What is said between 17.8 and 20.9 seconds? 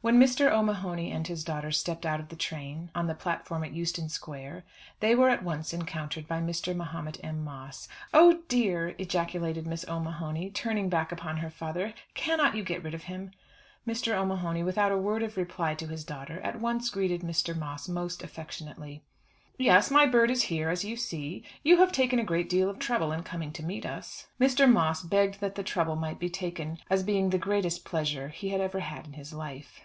most affectionately. "Yes, my bird is here as